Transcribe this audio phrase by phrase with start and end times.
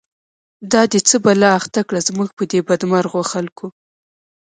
[0.71, 3.67] دا دی څه بلا اخته کړه، زموږ په دی بد مرغو خلکو